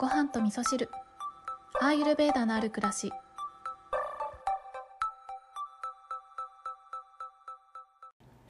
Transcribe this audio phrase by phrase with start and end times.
[0.00, 0.88] ご飯と味噌汁。
[1.78, 3.12] アーユルベーダのある暮らし。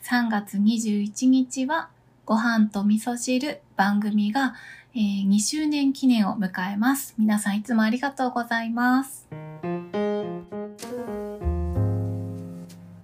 [0.04, 1.90] 3月21日は
[2.24, 4.54] ご飯と味噌汁番組が、
[4.94, 7.16] えー、2周年記念を迎えます。
[7.18, 9.26] 皆さんいつもありがとうございます。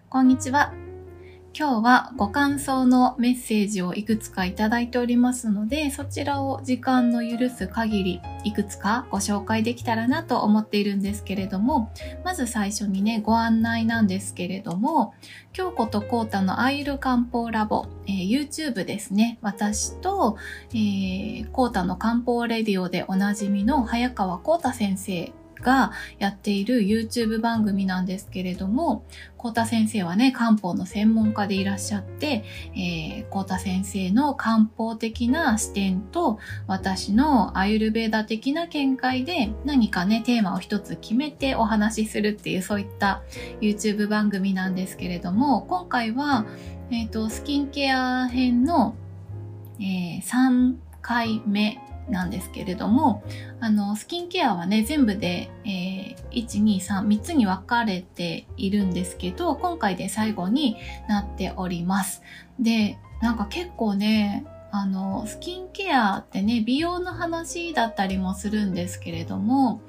[0.08, 0.85] こんにちは。
[1.58, 11.90] 今日はご感想のメッセージをいくつかいただいておりますので、そちらを時間の許す限りいくつかご紹介できたらなと思っているんですけれども、
[12.22, 15.14] まず最初にね、ご案内なんですけれども、
[15.54, 19.38] 京子とコータのアイル漢方ラボ、えー、YouTube ですね。
[19.40, 20.36] 私と、
[20.74, 25.32] えー、コータの漢方レディオでおなじみの早川コータ先生
[25.66, 29.04] がやっている YouTube 番組なんですけれども、
[29.36, 32.44] コータ先生はね、漢方の専門家でいらっしゃって、
[32.76, 36.38] えー、コータ先生の漢方的な視点と、
[36.68, 43.22] 私のアユルベーダ的な見解で何かね、テーマを一つ決めてお話しするっていう、そういった
[43.60, 46.46] YouTube 番組なんですけれども、今回は、
[46.92, 48.94] えっ、ー、と、スキンケア編の、
[49.80, 53.22] えー、3回目なんですけれども、
[53.60, 60.76] あの、スキンケアはね、全部で、えー、1、2、3、3つに分かれているんですけど、今回で最後に
[61.08, 62.22] なっております。
[62.60, 69.80] で、なんか結構ね、あの、スキンケアってね、美容の話だったりもするんですけれども、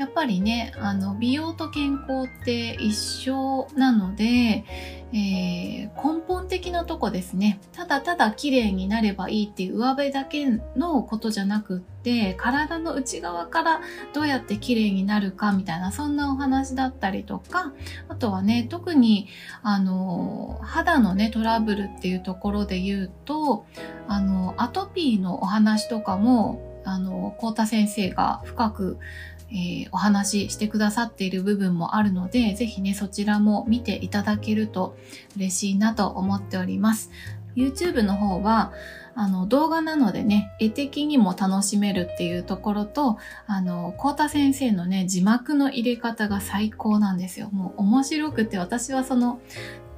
[0.00, 4.64] やっぱりね、あの、美容と健康って一緒なので、
[5.12, 7.60] えー、根本的なとこですね。
[7.72, 13.80] ただただ綺麗になればいいっていう上辺だけのことじゃなくって、体の内側から
[14.14, 17.74] どうやって綺麗になるかみたいな、そんなお話だったりとか、
[18.08, 19.28] あとはね、特に、
[19.62, 23.66] あの、肌のね、トラブルっていうところで言うと、
[24.08, 28.98] あの、アトピーのお話とかも、あの、コータ先生が深く
[29.52, 34.96] えー、お話ししてくださっている部分もあるので、ぜひね、そちらも見ていただけると
[35.36, 37.10] 嬉しいなと思っております。
[37.56, 38.72] YouTube の方は、
[39.14, 47.50] あの、動画なのでね、絵的にも楽しめるっていうところと、あの、コータ先生のね、字幕の入れ方が最高なんですよ。
[47.50, 49.40] もう面白くて、私はその、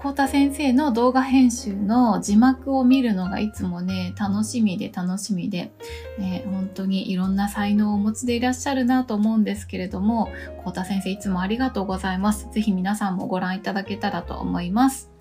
[0.02, 5.70] コータ先生の動画編集の字幕を見るのがいつもね、楽しみで楽しみで、
[6.18, 10.28] ね、本当にいろんな才能をお持ちでいらっしゃるなと思うんですけれども、
[10.64, 12.48] コータ先生いつもありがとうございます。
[12.50, 15.12] ぜひ皆さんもご覧いただけたらと思います。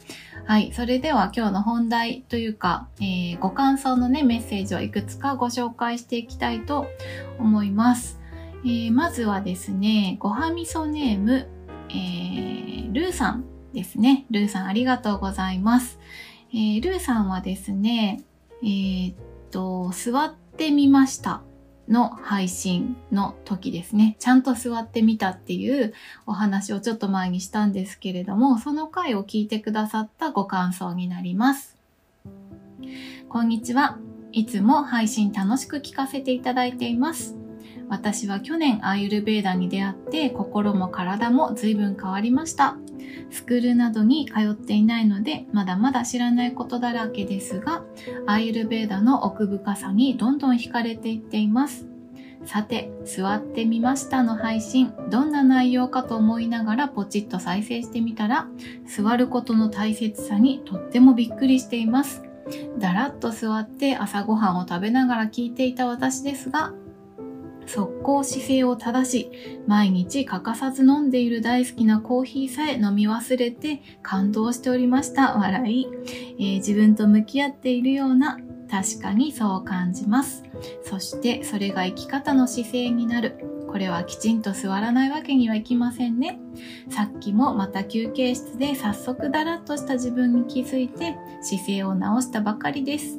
[0.46, 0.74] はい。
[0.74, 6.88] それでは今日の本題というか、えー、ご感想のね、メッセージをいくつかご紹介していきたいと
[7.38, 8.20] 思います。
[8.66, 11.47] えー、まずはですね、ごはみそネーム、
[11.90, 14.26] えー、ルーさんですね。
[14.32, 16.00] ルーさんありがとうございます。
[16.54, 18.22] えー、ルーさんはですね、
[18.64, 19.16] えー、っ
[19.52, 21.42] と、座ってみました
[21.88, 24.16] の配信の時ですね。
[24.20, 25.94] ちゃんと座ってみたっていう
[26.26, 31.78] お話をちょっと前にしたんですけれども、その回を聞いてくださったご感想になります。
[33.30, 33.98] こんにちは。
[34.34, 37.36] いつも配信楽しく聞かせていただいています。
[37.90, 42.78] 私は去年アーユルベーダに出会って心も体も随分変わりました。
[43.30, 47.84] スクールなどに通っていないのでまだまだ知らないことだらけですが、
[48.28, 51.88] アーユルベーダの奥深さにどんどん惹かれていっています。
[52.46, 58.48] さて、座ってみましたの配信、どんな内容かと思いながらポチッと再生してみたら、
[58.88, 62.24] 座ることの大切さにとってもびっくりしています。
[62.80, 66.74] だらっと座って朝ごはんを食べながら聞いていた私ですが、
[67.72, 69.32] 速攻姿勢を正し、
[69.66, 75.38] 毎日欠かさず飲んでいる大好きなコーヒーさえ飲み忘れて感動しておりました。
[75.38, 75.88] 笑い、
[76.38, 78.38] えー、自分と向き合っているような、
[78.70, 80.44] 確かにそう感じます。
[80.84, 83.38] そしてそれが生き方の姿勢になる。
[83.70, 86.42] これはきちんと座らないわけにはいきませんね。
[86.90, 93.18] さっきもまた休憩室で早速だらっとした自分に気づいて姿勢を直したばかりです。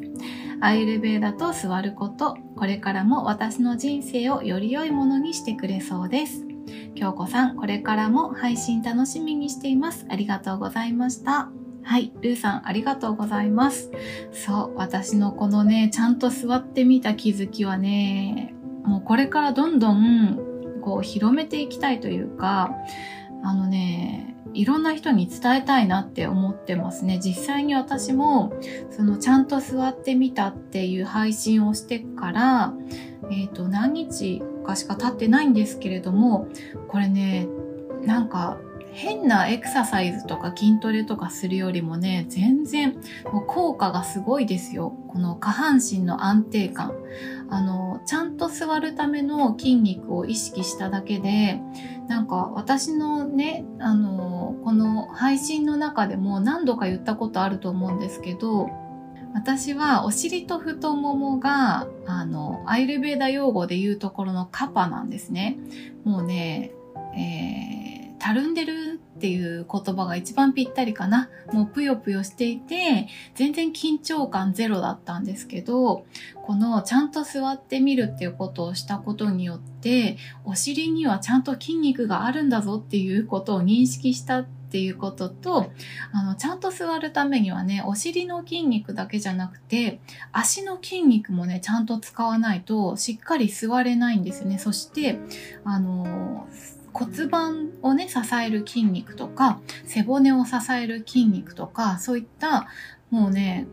[0.65, 6.47] アイルベーダと座ること、これからも私の人生をより良いものにしてくれそうです。
[6.95, 10.07] 京子さん、これからも配信楽しみにしています。
[10.09, 11.51] ありがとうございました。
[11.83, 13.91] はい、ルーさん、ありがとうございます。
[14.31, 18.55] そう、私のこのね、ちゃんと座ってみた気づきはね、
[18.85, 20.39] もうこれからどんどん、
[20.81, 22.71] こう、広めていきたいというか、
[23.43, 27.19] あのね、いろんな人に伝えたいなって思ってますね。
[27.23, 28.53] 実際に私も、
[28.91, 32.75] そのちゃんと座ってみたっていう配信をしてから、
[33.31, 36.49] えっ、ー、と、何日かしか経ってないんですけれども、
[36.89, 37.49] これね、
[38.05, 38.59] なんか
[38.93, 42.95] 変なエクササイズとか筋トレとかするよりもね、全然
[43.33, 44.95] もう効果がすごいですよ。
[45.09, 46.93] この下半身の安定感。
[47.49, 51.61] あの、ちゃんと座るための筋肉を意識しただけで、
[52.09, 58.71] なんか私のね、あの、この配信の中でも何度か言ったことあると思うんですけど、
[59.35, 65.59] 私はお尻と太ももが、あの、アイルベーダ用語で言うところのカパなんですね。
[66.05, 66.73] もうね、
[67.17, 67.82] えー、
[68.23, 71.29] たるんでるっていう言葉が一番ぴったりかな。
[71.53, 85.73] もうぷよぷよしていて、全然緊張感ゼロだったんですけど、このちゃんと座ってみるっていうことをしたことによって、お尻にはちゃんと筋肉があるんだぞっていうことを認識したっていうことと、
[86.13, 94.59] あの、ちゃんと座るためにはね、お尻の筋肉だけじゃなくて、足の筋肉もね、ちゃんと使わないとしっかり座れないんですね。
[94.59, 95.19] そして、
[95.65, 96.47] あの、
[96.93, 102.69] 骨盤をね、支える筋肉とか、背骨を支える筋肉とか、そういった、
[103.11, 103.67] もうね、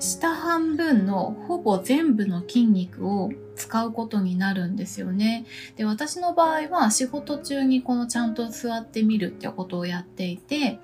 [0.00, 5.46] 下半分のほぼ全部の筋肉を使うことになるんですよね。
[5.76, 10.80] で、私の場合は仕事中にこのちゃんと座ってみるってことをやっていて、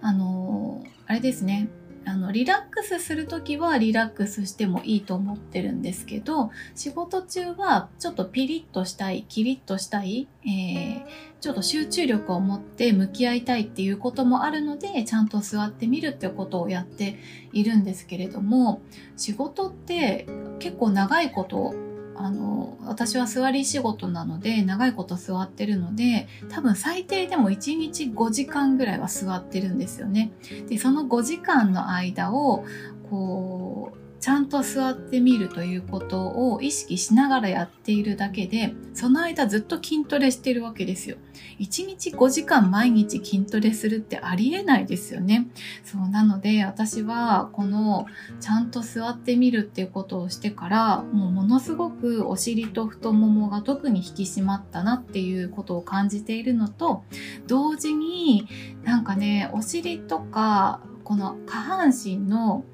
[0.00, 1.68] あのあれですね。
[2.06, 11.04] あの、リラックスする時はリラックスしてもいいと思ってるんですけど、仕事中はちょっとピリッとしたい、キリッとしたい、えー、
[11.40, 17.18] ちょっと集中力を持って向き合いたいっていうこともあるので、ちゃんと座ってみるってことをやって
[17.52, 18.82] いるんですけれども、
[19.16, 20.26] 仕事って
[20.60, 21.74] 結構長いこと
[22.18, 30.32] あの、私は座り仕事なので、長いこと座ってるので、多分最低でも1日5時間ぐらいは座ってるんですよね。
[30.68, 32.64] で、その5時間の間を、
[33.10, 41.16] こう、ちゃんと座ってみるということを意識しながらやっているだけで、その間ずっと筋トレしてるわけですよ。
[41.60, 45.46] 1日5時間毎日筋トレするってありえないですよね。
[45.84, 48.06] そう、なので私はこの
[48.40, 57.04] ちゃんと座ってみるっていうことをしてから、もうものすごくお尻と太ももが特に引き締まったなっていうことを感じているのと、
[57.46, 58.48] 同時に
[58.82, 62.64] なんかね、お尻とかこの下半身の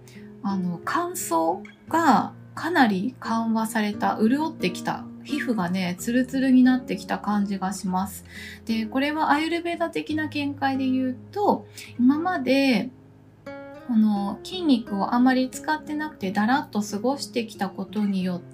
[0.42, 8.24] あの乾燥がかなり緩和された潤ってきた皮膚がねツルツルになってきた感じがします。
[8.66, 11.66] でこれはアイルベーダ的な見解で言うと
[11.98, 12.90] 今まで
[13.88, 18.52] この筋肉をあまり使ってなくてだらっと過ごしてきたことによって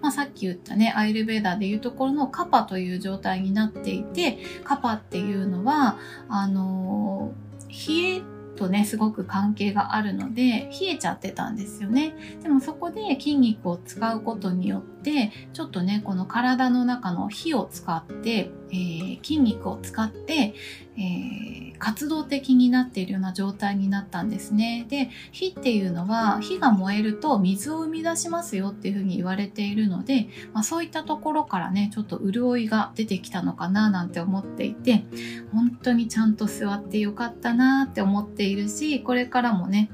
[0.00, 5.98] まあ、さっき言ったね、アイルベーダーでいうところのカパという状態になっていて、カパっていうのは、
[6.28, 7.32] あの、
[7.68, 8.22] 冷え
[8.56, 12.14] とね、すごく関係があるので、冷えちゃってたんですよね。
[12.42, 20.54] でもそこで筋肉を使うことによって、ちょっとね、この体の中の火を使って、えー、筋肉を使って、
[20.98, 24.84] えー、活動的になっているような状態になったんですね。
[24.88, 35.04] で、火っていうのは火が燃えると水を生み出しますよっていうふうに言われているので、まあ、そういったところからね、ちょっと潤いが出てきたのかななんて思っていて、
[35.52, 39.90] 本当にちゃんと座ってよかったなって思っているし、これからもね、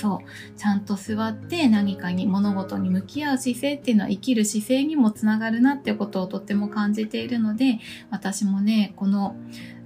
[0.00, 0.58] そう。
[0.58, 7.80] ちゃんと座って何かに物事に向き合う姿勢っていうのは生きる姿勢にもつながるなってことをとっても感じているので
[8.10, 9.36] 私もねこの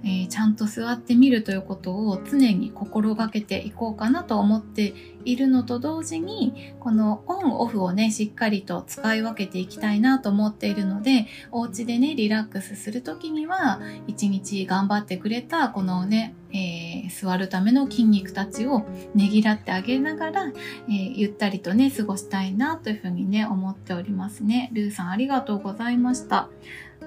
[0.07, 4.93] えー、ちゃんと座ってみるということを常に心がけていこうかなと思って
[5.25, 20.45] いるのと同時にこのオンオフをねしっかりと使い分けていきたいなと思っているのでお家でねリラックスする時には一日頑張ってくれたこのね、えー、座るための筋肉たちをねぎらってあげながら、
[20.87, 24.69] えー、ゆったりとね過ごしたいなというふうにね思っておりますね。
[24.71, 26.49] ルーさんありがとうございました。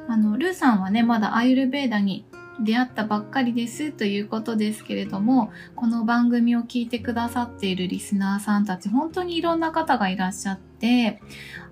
[0.07, 2.27] あのルーさんはねまだアイルベーダに
[2.61, 11.23] 出会ったばっかりですということですけれども、この番組を聞いてくださっているリスナーさんたち、本当にいろんな方がいらっしゃって、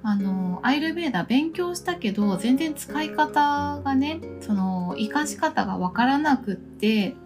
[0.04, 7.16] あの、アイルベーダ勉強したけど、全然使い方がね、その、活かし方がわからなくって、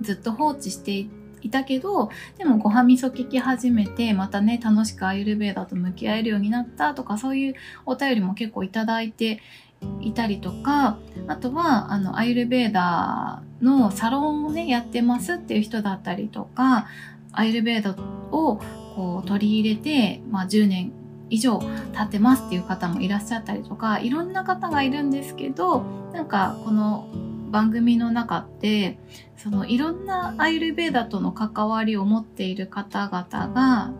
[0.00, 1.06] ずっと放置して
[1.42, 7.54] いたけど、でもごはみそ聞き始めて、またね、楽しくアイルベーダと向き合えるようになったとか、そういう
[7.86, 9.40] お便りも結構いただいて
[10.00, 16.86] いたりとかあとはあのアイルベーダーのサロンをねやってますっていう人だったりとか
[17.32, 17.90] アイルベーダ
[18.30, 18.60] を
[18.94, 20.92] こう取り入れて、まあ、10年
[21.30, 25.80] 以上経ってますっていう方もいらっしゃったりとかいろんな方がいるんですけど
[26.12, 27.08] なんかこの
[27.52, 28.98] 番組の中って
[29.36, 33.92] そのいろんなアイルベーダとの関わりを持っている方々が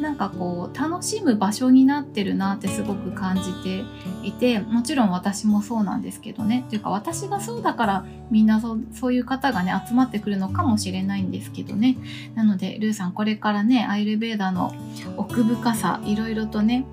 [0.00, 3.84] なんかこう楽しむ場所になってるなってすごく感じて
[4.22, 6.64] いてもちろん私もそうなんですけどね。
[6.70, 11.98] というか私がそうだからみんなそうそういう方がね集まってくるのかもしれないんですけどね。
[12.34, 14.72] なのでルーさんこれからねアイルベーダの
[15.18, 16.86] 奥深さいろいろとね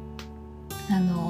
[0.89, 1.26] あの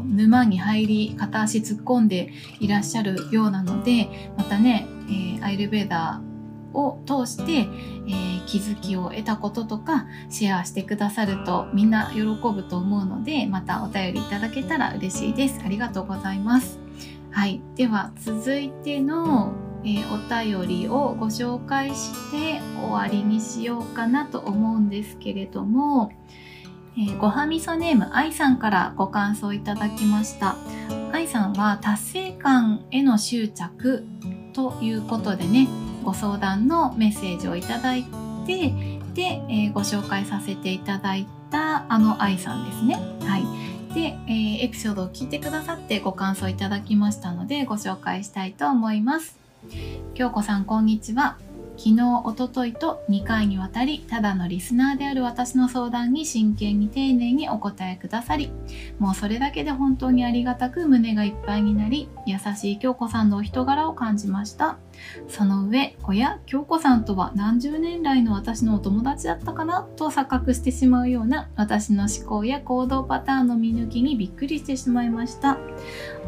[0.00, 6.32] 沼に入り片足突っ込んでいらっしゃるようなのでまたね、えー、アイルベーダー
[6.76, 15.60] を通して、えー、気づきを得たこととかシェアしてくださるとみんな喜ぶと思うのでまたお便りいただけたら嬉しいです。
[15.64, 16.78] ありがとうございます。
[17.30, 17.62] はい。
[17.76, 19.52] では続いての、
[19.84, 26.12] えー、お便りをご紹介して終わりにしようかなと思うんですけれども
[26.96, 30.56] えー、ごはみそネーム愛さんからご感想いただきました。
[31.12, 34.04] 愛さんは達成感への執着
[34.52, 35.68] ということでね
[36.04, 38.04] ご相談のメッセージをいただい
[38.46, 38.72] て
[39.14, 42.94] で、えー、ご紹介させていただいたあの愛さんですね。
[43.20, 43.44] はい。
[43.94, 49.38] で、えー、エピソードを聞いてくださってご感想いただきましたのでご紹介したいと思います。
[50.14, 51.36] 京子さんこんにちは。
[51.84, 58.52] 昨日、おとといと2回にわたり、ただのリスナーである私の相談に真剣に丁寧にお答えくださり、
[59.00, 64.78] もうそれだけで本当にありがたく胸がいっぱいになり、優しい京子さんのお人柄を感じました。
[65.26, 69.82] その上、おや、京子さんとは何十年来の私のお友達だったかな？
[69.96, 75.58] と錯覚してしまうような私の思考や行動パターンの見抜きにびっくりしてしまいました。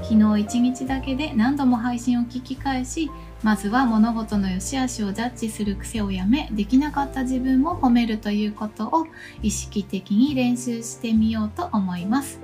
[0.02, 3.08] 昨日一日だけで何度も配信を聞き返し、
[3.44, 9.06] まずは物事の良し悪しをジャッジする癖をやめできなかった自分も褒めるということを
[9.42, 12.40] 意識的に練習してみようと思います。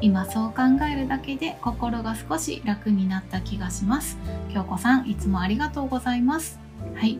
[0.00, 4.16] 今そう考えるだけで心が少し楽になった気がします。
[4.52, 6.60] 京子さんいつもありがとうございます。
[6.94, 7.18] はい。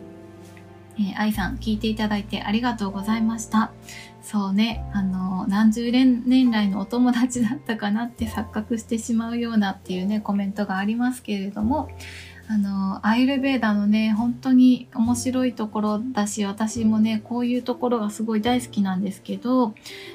[0.97, 3.73] えー、愛さん聞いていただいてありがとうございました。
[4.21, 11.89] そうねあの何十年来のお友達だったかなって錯覚してしまうようなっていうねコメントがありますけれども。
[12.47, 19.73] あのアイルベーダのね本当に面白いところだし私もねこういうところがすごい大好きなんですけど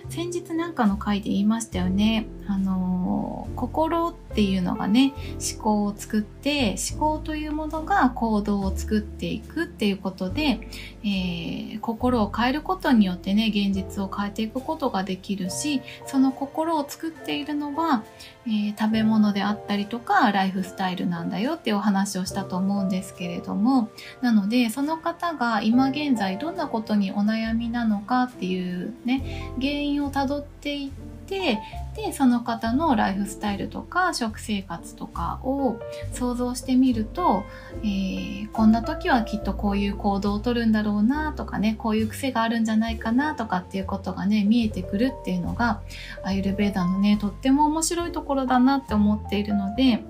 [0.08, 2.26] 先日なんかの回で言いましたよね。
[2.46, 5.12] あの心っていうのがね
[5.54, 10.60] 思考を作って思考というものが行動を作っていくっていうことで、
[11.04, 18.02] えー、心を変えることによってね現実を変えていくことができるしその心を作っているのは、
[18.46, 23.90] えー、食べ物であったりとかライフスタイルなんだよっていうお話をしたと思うんですけれども
[24.22, 31.62] なのでその方が今現在どんなことにお悩みなのかっていうね原因をたどっていってて
[31.94, 35.78] でその方のライフスタイルとか食生活とかを
[36.12, 37.44] 想像してみると、
[37.82, 45.80] えー、こんな時はきっとこういう行動をとるんだろうなとかねこういう癖があるんじゃないかなとかっていうことがね見えてくるっていうのが
[46.24, 50.02] アイルベーダのねとっても面白いところだなって思っているので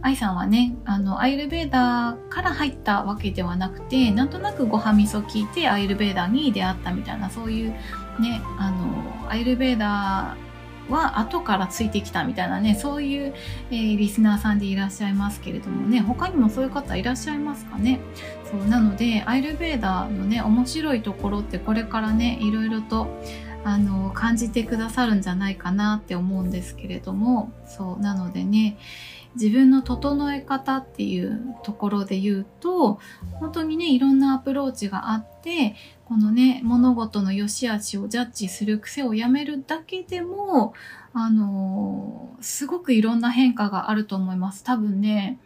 [0.00, 7.74] 愛さんはねあのアイルベーダーから入ったわけではなくてなんとなくごはみそ聞いてアイルベーダーに出会ったみたいなそういう
[8.20, 13.34] ねあのアイルベーダーは後からついてきたみたいなねそういう、
[13.70, 18.00] えー、リスナーさんでいらっしゃいますけれどもね他にもそういう方いらっしゃいますかね？
[18.50, 23.08] そうなのでアイルベーダーのね面白いところってこれからねいろいろと
[23.64, 28.78] あの感じてくださるんじゃないかなって思うんですけれどもそうなのでね
[29.34, 32.98] 自分の整え方っていうところで言うと
[33.40, 35.74] 本当にねいろんなアプローチがあって
[36.08, 40.72] このね物事の良し悪しをジャッジする癖をやめるだけでも
[41.12, 45.38] あのすごくいろんな変化があると思います多分ね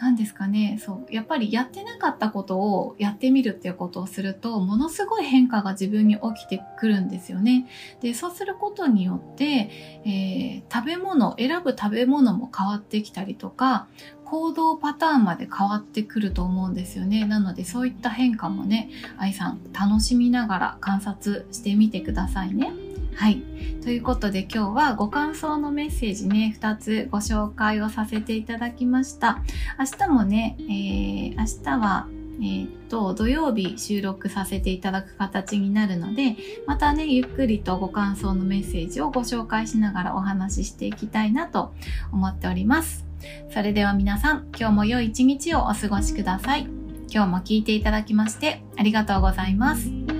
[0.00, 7.66] 何ですかねそうやっぱりやってなかったことをやってみるっていうことをするとものすごい変化が自分に起きてくるんですよね。
[8.00, 9.70] でそうすることによって、
[10.04, 13.86] えー、食べ物選ぶ食べ物も変わってきたりとか
[14.34, 17.24] 行動パターンまで変わってくると思うんですよね。
[17.24, 22.72] なのでそういった変化もね愛さん楽しみながら観察してみてくださいね。
[23.14, 23.44] はい。
[23.84, 29.40] ということで今日はご感想のメッセージね、2つご紹介をさせていただきました。
[29.78, 32.08] 明日もね、えー、明日は
[32.42, 36.34] え、っと、土曜日収録させていただく形になるので、
[36.66, 41.72] またね、ゆっくりとご感想のメッセージをご紹介しながらお話ししていきたいなと
[42.10, 43.13] 思っております。
[43.50, 46.66] それでは皆さん、今日も良い一日をお過ごしください。
[47.10, 50.13] 今日も聞いていただきましてありがとうございます。